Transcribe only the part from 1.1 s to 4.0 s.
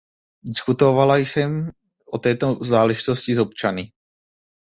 jsem o této záležitosti s občany.